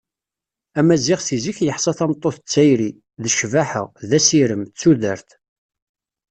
[0.79, 2.89] Amaziɣ si zik yeḥsa tameṭṭut d tayri,
[3.21, 5.29] d ccbaḥa, d asirem, d tudert.